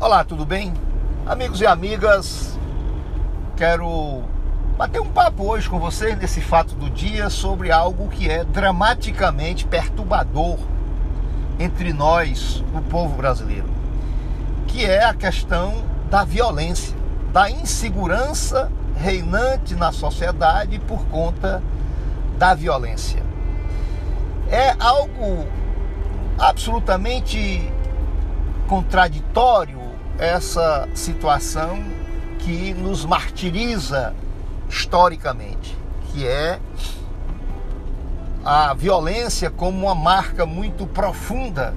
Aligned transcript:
Olá, 0.00 0.24
tudo 0.24 0.46
bem? 0.46 0.72
Amigos 1.26 1.60
e 1.60 1.66
amigas, 1.66 2.58
quero 3.54 4.22
bater 4.78 4.98
um 4.98 5.10
papo 5.10 5.44
hoje 5.44 5.68
com 5.68 5.78
vocês 5.78 6.18
nesse 6.18 6.40
fato 6.40 6.74
do 6.74 6.88
dia 6.88 7.28
sobre 7.28 7.70
algo 7.70 8.08
que 8.08 8.26
é 8.26 8.42
dramaticamente 8.42 9.66
perturbador 9.66 10.56
entre 11.58 11.92
nós, 11.92 12.64
o 12.74 12.80
povo 12.80 13.14
brasileiro, 13.14 13.68
que 14.68 14.86
é 14.86 15.04
a 15.04 15.12
questão 15.12 15.84
da 16.08 16.24
violência, 16.24 16.96
da 17.30 17.50
insegurança 17.50 18.72
reinante 18.96 19.74
na 19.74 19.92
sociedade 19.92 20.78
por 20.78 21.04
conta 21.08 21.62
da 22.38 22.54
violência. 22.54 23.22
É 24.48 24.74
algo 24.80 25.46
absolutamente 26.38 27.70
contraditório 28.66 29.89
essa 30.20 30.86
situação 30.94 31.82
que 32.40 32.74
nos 32.74 33.06
martiriza 33.06 34.14
historicamente, 34.68 35.74
que 36.12 36.26
é 36.26 36.60
a 38.44 38.74
violência 38.74 39.50
como 39.50 39.86
uma 39.86 39.94
marca 39.94 40.44
muito 40.44 40.86
profunda 40.86 41.74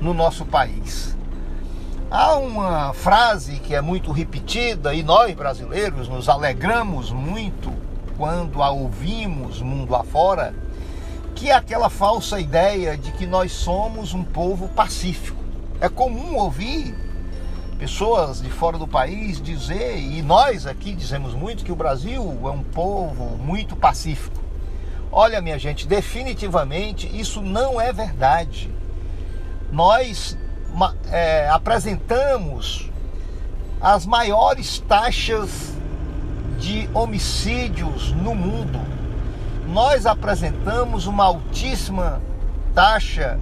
no 0.00 0.12
nosso 0.12 0.44
país. 0.44 1.16
Há 2.10 2.34
uma 2.34 2.92
frase 2.92 3.60
que 3.60 3.72
é 3.72 3.80
muito 3.80 4.10
repetida 4.10 4.92
e 4.92 5.04
nós 5.04 5.32
brasileiros 5.36 6.08
nos 6.08 6.28
alegramos 6.28 7.12
muito 7.12 7.72
quando 8.18 8.64
a 8.64 8.70
ouvimos 8.70 9.62
mundo 9.62 9.94
afora, 9.94 10.52
que 11.36 11.50
é 11.50 11.54
aquela 11.54 11.88
falsa 11.88 12.40
ideia 12.40 12.96
de 12.96 13.12
que 13.12 13.28
nós 13.28 13.52
somos 13.52 14.12
um 14.12 14.24
povo 14.24 14.66
pacífico. 14.70 15.38
É 15.80 15.88
comum 15.88 16.36
ouvir 16.36 17.09
pessoas 17.80 18.42
de 18.42 18.50
fora 18.50 18.76
do 18.76 18.86
país 18.86 19.40
dizer, 19.40 19.98
e 19.98 20.20
nós 20.20 20.66
aqui 20.66 20.94
dizemos 20.94 21.32
muito, 21.32 21.64
que 21.64 21.72
o 21.72 21.74
Brasil 21.74 22.22
é 22.44 22.50
um 22.50 22.62
povo 22.62 23.38
muito 23.38 23.74
pacífico. 23.74 24.38
Olha, 25.10 25.40
minha 25.40 25.58
gente, 25.58 25.88
definitivamente 25.88 27.08
isso 27.18 27.40
não 27.40 27.80
é 27.80 27.90
verdade. 27.90 28.70
Nós 29.72 30.36
é, 31.10 31.48
apresentamos 31.48 32.90
as 33.80 34.04
maiores 34.04 34.78
taxas 34.80 35.72
de 36.58 36.86
homicídios 36.92 38.12
no 38.12 38.34
mundo. 38.34 38.78
Nós 39.66 40.04
apresentamos 40.04 41.06
uma 41.06 41.24
altíssima 41.24 42.20
taxa 42.74 43.40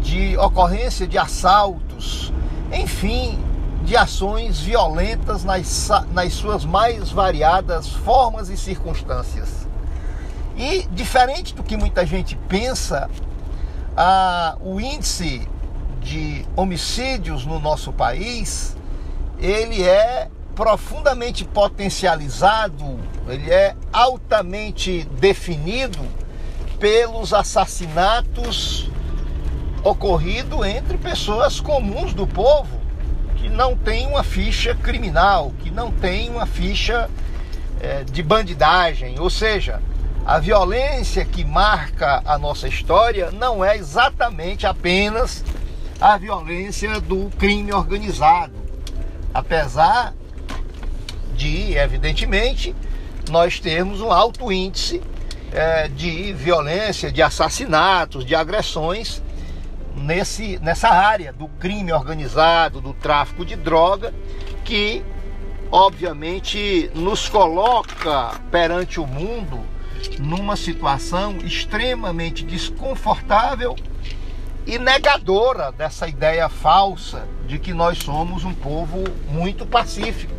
de 0.00 0.36
ocorrência 0.36 1.06
de 1.06 1.16
assaltos, 1.16 2.32
enfim, 2.72 3.38
de 3.84 3.96
ações 3.96 4.60
violentas 4.60 5.44
nas, 5.44 5.90
nas 6.12 6.32
suas 6.32 6.64
mais 6.64 7.10
variadas 7.10 7.88
formas 7.88 8.48
e 8.48 8.56
circunstâncias. 8.56 9.66
E 10.56 10.86
diferente 10.92 11.54
do 11.54 11.62
que 11.62 11.76
muita 11.76 12.06
gente 12.06 12.36
pensa, 12.48 13.10
a, 13.96 14.56
o 14.60 14.80
índice 14.80 15.48
de 16.00 16.44
homicídios 16.54 17.44
no 17.44 17.58
nosso 17.58 17.92
país, 17.92 18.76
ele 19.38 19.82
é 19.82 20.28
profundamente 20.54 21.44
potencializado, 21.44 22.98
ele 23.26 23.50
é 23.50 23.74
altamente 23.92 25.04
definido 25.18 25.98
pelos 26.78 27.32
assassinatos 27.32 28.90
ocorridos 29.82 30.64
entre 30.66 30.98
pessoas 30.98 31.60
comuns 31.60 32.12
do 32.12 32.26
povo 32.26 32.81
que 33.42 33.48
não 33.48 33.76
tem 33.76 34.06
uma 34.06 34.22
ficha 34.22 34.72
criminal, 34.72 35.52
que 35.58 35.68
não 35.68 35.90
tem 35.90 36.30
uma 36.30 36.46
ficha 36.46 37.10
é, 37.80 38.04
de 38.04 38.22
bandidagem, 38.22 39.18
ou 39.18 39.28
seja, 39.28 39.82
a 40.24 40.38
violência 40.38 41.24
que 41.24 41.44
marca 41.44 42.22
a 42.24 42.38
nossa 42.38 42.68
história 42.68 43.32
não 43.32 43.64
é 43.64 43.76
exatamente 43.76 44.64
apenas 44.64 45.44
a 46.00 46.16
violência 46.16 47.00
do 47.00 47.30
crime 47.36 47.72
organizado, 47.72 48.54
apesar 49.34 50.14
de, 51.34 51.76
evidentemente, 51.76 52.76
nós 53.28 53.58
termos 53.58 54.00
um 54.00 54.12
alto 54.12 54.52
índice 54.52 55.02
é, 55.50 55.88
de 55.88 56.32
violência, 56.32 57.10
de 57.10 57.20
assassinatos, 57.20 58.24
de 58.24 58.36
agressões 58.36 59.20
nesse, 59.96 60.58
nessa 60.58 60.88
área 60.88 61.32
do 61.32 61.48
crime 61.48 61.92
organizado, 61.92 62.80
do 62.80 62.92
tráfico 62.92 63.44
de 63.44 63.56
droga, 63.56 64.14
que 64.64 65.04
obviamente 65.70 66.90
nos 66.94 67.28
coloca 67.28 68.40
perante 68.50 69.00
o 69.00 69.06
mundo 69.06 69.60
numa 70.18 70.56
situação 70.56 71.36
extremamente 71.38 72.44
desconfortável 72.44 73.76
e 74.66 74.78
negadora 74.78 75.72
dessa 75.72 76.08
ideia 76.08 76.48
falsa 76.48 77.26
de 77.46 77.58
que 77.58 77.72
nós 77.72 77.98
somos 77.98 78.44
um 78.44 78.54
povo 78.54 79.04
muito 79.28 79.66
pacífico. 79.66 80.34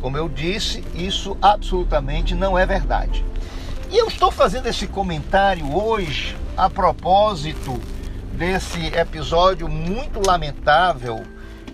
Como 0.00 0.16
eu 0.16 0.28
disse, 0.28 0.84
isso 0.94 1.36
absolutamente 1.40 2.34
não 2.34 2.58
é 2.58 2.64
verdade. 2.64 3.24
E 3.90 3.96
eu 3.96 4.06
estou 4.08 4.30
fazendo 4.30 4.66
esse 4.66 4.86
comentário 4.86 5.74
hoje 5.74 6.36
a 6.56 6.68
propósito 6.68 7.80
desse 8.36 8.88
episódio 8.88 9.66
muito 9.66 10.20
lamentável 10.24 11.24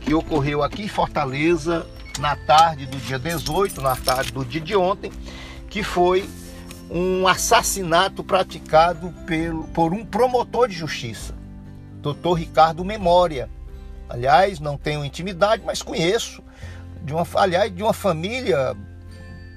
que 0.00 0.14
ocorreu 0.14 0.62
aqui 0.62 0.84
em 0.84 0.88
Fortaleza 0.88 1.84
na 2.20 2.36
tarde 2.36 2.86
do 2.86 2.96
dia 2.98 3.18
18, 3.18 3.80
na 3.80 3.96
tarde 3.96 4.32
do 4.32 4.44
dia 4.44 4.60
de 4.60 4.76
ontem, 4.76 5.10
que 5.68 5.82
foi 5.82 6.28
um 6.88 7.26
assassinato 7.26 8.22
praticado 8.22 9.12
pelo, 9.26 9.64
por 9.68 9.92
um 9.92 10.04
promotor 10.04 10.68
de 10.68 10.74
justiça, 10.74 11.34
Dr. 12.00 12.34
Ricardo 12.36 12.84
Memória. 12.84 13.50
Aliás, 14.08 14.60
não 14.60 14.78
tenho 14.78 15.04
intimidade, 15.04 15.62
mas 15.66 15.82
conheço 15.82 16.44
de 17.02 17.12
uma, 17.12 17.26
aliás, 17.34 17.74
de 17.74 17.82
uma 17.82 17.92
família 17.92 18.76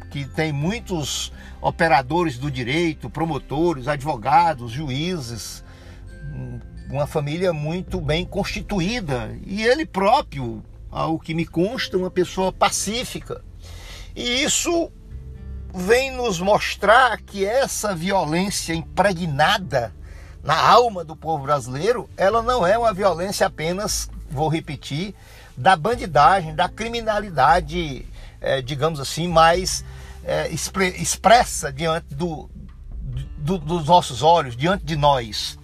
que 0.09 0.25
tem 0.25 0.51
muitos 0.51 1.31
operadores 1.61 2.38
do 2.39 2.49
direito, 2.49 3.11
promotores, 3.11 3.88
advogados, 3.88 4.71
juízes, 4.71 5.63
uma 6.90 7.07
família 7.07 7.51
muito 7.51 8.00
bem 8.00 8.25
constituída 8.25 9.38
e 9.46 9.63
ele 9.63 9.85
próprio, 9.85 10.63
ao 10.91 11.19
que 11.19 11.34
me 11.34 11.46
consta, 11.46 11.97
uma 11.97 12.12
pessoa 12.12 12.51
pacífica. 12.51 13.44
E 14.16 14.44
isso 14.44 14.91
vem 15.74 16.12
nos 16.12 16.40
mostrar 16.40 17.19
que 17.22 17.45
essa 17.45 17.94
violência 17.94 18.74
impregnada 18.74 19.94
na 20.44 20.57
alma 20.57 21.03
do 21.03 21.16
povo 21.16 21.44
brasileiro, 21.44 22.09
ela 22.16 22.41
não 22.41 22.66
é 22.66 22.78
uma 22.78 22.94
violência 22.94 23.47
apenas, 23.47 24.09
vou 24.29 24.47
repetir, 24.47 25.13
da 25.57 25.75
bandidagem, 25.75 26.56
da 26.56 26.69
criminalidade, 26.69 28.06
é, 28.40 28.62
digamos 28.62 29.00
assim, 29.00 29.28
mais 29.28 29.84
é, 30.24 30.50
expressa 30.50 31.74
diante 31.74 32.13
do, 32.13 32.50
do, 33.38 33.57
dos 33.57 33.85
nossos 33.85 34.22
olhos, 34.22 34.56
diante 34.56 34.85
de 34.85 34.95
nós. 34.95 35.57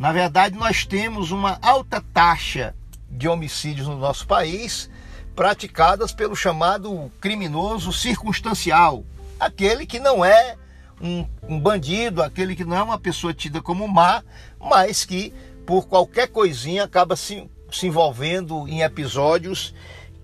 Na 0.00 0.12
verdade, 0.12 0.56
nós 0.56 0.86
temos 0.86 1.30
uma 1.30 1.58
alta 1.60 2.00
taxa 2.00 2.74
de 3.06 3.28
homicídios 3.28 3.86
no 3.86 3.98
nosso 3.98 4.26
país 4.26 4.88
praticadas 5.36 6.10
pelo 6.10 6.34
chamado 6.34 7.12
criminoso 7.20 7.92
circunstancial, 7.92 9.04
aquele 9.38 9.84
que 9.84 10.00
não 10.00 10.24
é 10.24 10.56
um, 11.02 11.26
um, 11.42 11.60
bandido, 11.60 12.22
aquele 12.22 12.56
que 12.56 12.64
não 12.64 12.78
é 12.78 12.82
uma 12.82 12.98
pessoa 12.98 13.34
tida 13.34 13.60
como 13.60 13.86
má, 13.86 14.24
mas 14.58 15.04
que 15.04 15.34
por 15.66 15.86
qualquer 15.86 16.28
coisinha 16.28 16.84
acaba 16.84 17.14
se, 17.14 17.46
se 17.70 17.86
envolvendo 17.86 18.66
em 18.66 18.80
episódios 18.80 19.74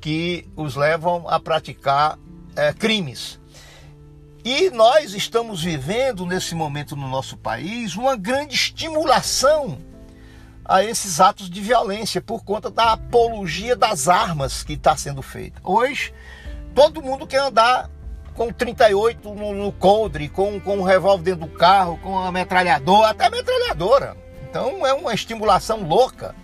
que 0.00 0.48
os 0.56 0.74
levam 0.74 1.28
a 1.28 1.38
praticar 1.38 2.18
é, 2.56 2.72
crimes. 2.72 3.38
E 4.48 4.70
nós 4.70 5.12
estamos 5.12 5.64
vivendo 5.64 6.24
nesse 6.24 6.54
momento 6.54 6.94
no 6.94 7.08
nosso 7.08 7.36
país 7.36 7.96
uma 7.96 8.14
grande 8.14 8.54
estimulação 8.54 9.76
a 10.64 10.84
esses 10.84 11.20
atos 11.20 11.50
de 11.50 11.60
violência 11.60 12.20
por 12.20 12.44
conta 12.44 12.70
da 12.70 12.92
apologia 12.92 13.74
das 13.74 14.06
armas 14.06 14.62
que 14.62 14.74
está 14.74 14.96
sendo 14.96 15.20
feita. 15.20 15.60
Hoje, 15.64 16.14
todo 16.76 17.02
mundo 17.02 17.26
quer 17.26 17.40
andar 17.40 17.90
com 18.34 18.52
38 18.52 19.34
no, 19.34 19.52
no 19.52 19.72
coldre, 19.72 20.28
com, 20.28 20.60
com 20.60 20.78
um 20.78 20.84
revólver 20.84 21.24
dentro 21.24 21.48
do 21.48 21.52
carro, 21.52 21.98
com 22.00 22.10
uma 22.10 22.30
metralhadora, 22.30 23.08
até 23.08 23.28
metralhadora. 23.28 24.16
Então 24.48 24.86
é 24.86 24.94
uma 24.94 25.12
estimulação 25.12 25.82
louca. 25.82 26.36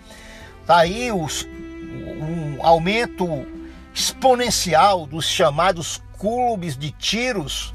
Tá 0.67 0.79
aí 0.79 1.09
os, 1.09 1.45
um 1.45 2.57
aumento 2.61 3.47
exponencial 3.93 5.07
dos 5.07 5.25
chamados 5.25 6.01
clubes 6.19 6.75
de 6.75 6.91
tiros 6.91 7.72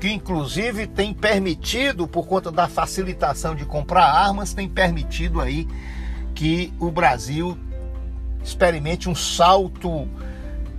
que 0.00 0.10
inclusive 0.10 0.86
tem 0.86 1.12
permitido, 1.12 2.08
por 2.08 2.26
conta 2.26 2.50
da 2.50 2.66
facilitação 2.66 3.54
de 3.54 3.66
comprar 3.66 4.06
armas, 4.06 4.54
tem 4.54 4.66
permitido 4.66 5.40
aí 5.42 5.68
que 6.34 6.72
o 6.80 6.90
Brasil 6.90 7.56
experimente 8.42 9.10
um 9.10 9.14
salto 9.14 10.08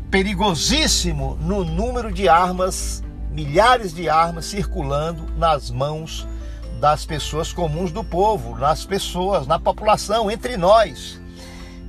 perigosíssimo 0.10 1.38
no 1.40 1.64
número 1.64 2.12
de 2.12 2.28
armas, 2.28 3.04
milhares 3.30 3.94
de 3.94 4.10
armas 4.10 4.46
circulando 4.46 5.32
nas 5.38 5.70
mãos 5.70 6.28
das 6.80 7.06
pessoas 7.06 7.54
comuns 7.54 7.92
do 7.92 8.04
povo, 8.04 8.58
nas 8.58 8.86
pessoas, 8.86 9.46
na 9.46 9.60
população, 9.60 10.32
entre 10.32 10.58
nós. 10.58 11.21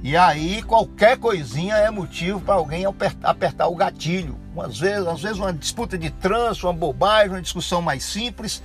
E 0.03 0.17
aí 0.17 0.63
qualquer 0.63 1.17
coisinha 1.17 1.77
é 1.77 1.89
motivo 1.89 2.41
para 2.41 2.55
alguém 2.55 2.85
apertar 3.23 3.69
o 3.69 3.77
gatilho. 3.77 4.37
Às 4.59 4.81
vezes, 4.81 5.07
às 5.07 5.23
vezes 5.23 5.39
uma 5.39 5.53
disputa 5.53 5.97
de 5.97 6.11
trânsito, 6.11 6.67
uma 6.67 6.73
bobagem, 6.73 7.31
uma 7.31 7.43
discussão 7.43 7.81
mais 7.81 8.03
simples, 8.03 8.61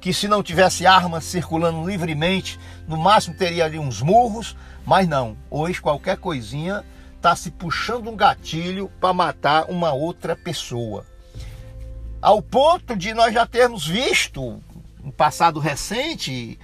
que 0.00 0.12
se 0.12 0.26
não 0.26 0.42
tivesse 0.42 0.86
armas 0.86 1.24
circulando 1.24 1.88
livremente, 1.88 2.58
no 2.88 2.96
máximo 2.96 3.36
teria 3.36 3.66
ali 3.66 3.78
uns 3.78 4.02
murros, 4.02 4.56
mas 4.84 5.06
não. 5.06 5.36
Hoje 5.48 5.80
qualquer 5.80 6.16
coisinha 6.16 6.84
está 7.16 7.36
se 7.36 7.52
puxando 7.52 8.08
um 8.08 8.16
gatilho 8.16 8.90
para 9.00 9.14
matar 9.14 9.66
uma 9.70 9.92
outra 9.92 10.34
pessoa. 10.34 11.06
Ao 12.20 12.42
ponto 12.42 12.96
de 12.96 13.14
nós 13.14 13.32
já 13.32 13.46
termos 13.46 13.86
visto 13.86 14.60
no 15.02 15.12
passado 15.12 15.60
recente, 15.60 16.58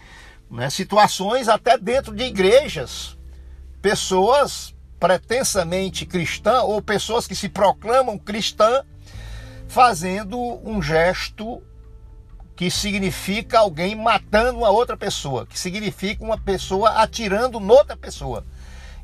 né, 0.50 0.68
situações 0.68 1.48
até 1.48 1.78
dentro 1.78 2.14
de 2.14 2.24
igrejas, 2.24 3.15
pessoas 3.86 4.74
pretensamente 4.98 6.04
cristãs 6.04 6.64
ou 6.64 6.82
pessoas 6.82 7.24
que 7.24 7.36
se 7.36 7.48
proclamam 7.48 8.18
cristã 8.18 8.82
fazendo 9.68 10.36
um 10.68 10.82
gesto 10.82 11.62
que 12.56 12.68
significa 12.68 13.60
alguém 13.60 13.94
matando 13.94 14.58
uma 14.58 14.70
outra 14.70 14.96
pessoa, 14.96 15.46
que 15.46 15.56
significa 15.56 16.24
uma 16.24 16.36
pessoa 16.36 17.00
atirando 17.00 17.60
noutra 17.60 17.96
pessoa. 17.96 18.44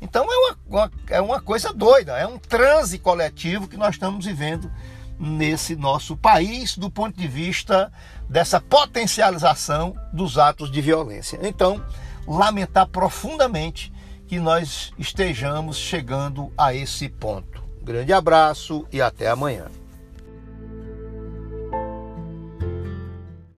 Então 0.01 0.25
é 0.29 0.35
uma, 0.35 0.57
uma, 0.67 0.91
é 1.09 1.21
uma 1.21 1.39
coisa 1.39 1.71
doida, 1.71 2.17
é 2.17 2.27
um 2.27 2.37
transe 2.37 2.99
coletivo 2.99 3.69
que 3.69 3.77
nós 3.77 3.95
estamos 3.95 4.25
vivendo 4.25 4.69
nesse 5.17 5.77
nosso 5.77 6.17
país 6.17 6.77
do 6.77 6.91
ponto 6.91 7.17
de 7.17 7.27
vista 7.29 7.89
dessa 8.27 8.59
potencialização 8.59 9.95
dos 10.11 10.37
atos 10.37 10.69
de 10.69 10.81
violência. 10.81 11.39
Então, 11.41 11.81
lamentar 12.27 12.85
profundamente 12.87 13.93
que 14.33 14.39
nós 14.39 14.91
estejamos 14.97 15.77
chegando 15.77 16.51
a 16.57 16.73
esse 16.73 17.07
ponto. 17.07 17.63
Grande 17.83 18.11
abraço 18.11 18.83
e 18.91 18.99
até 18.99 19.29
amanhã. 19.29 19.67